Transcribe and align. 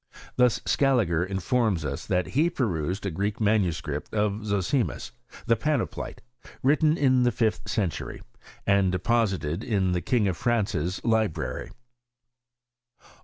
Thus 0.35 0.61
Scaliger 0.65 1.23
informs 1.23 1.85
us 1.85 2.07
that 2.07 2.29
he 2.29 2.49
perused 2.49 3.05
a 3.05 3.11
Greek 3.11 3.39
manuscript 3.39 4.11
of 4.15 4.43
Zosimus, 4.47 5.11
the! 5.45 5.55
Pan 5.55 5.79
apolite, 5.79 6.21
written 6.63 6.97
in 6.97 7.21
the 7.21 7.31
fifth 7.31 7.69
century, 7.69 8.23
and 8.65 8.91
deposited 8.91 9.63
in 9.63 9.91
the 9.91 10.01
King 10.01 10.27
of 10.27 10.37
France's 10.37 11.01
library. 11.05 11.69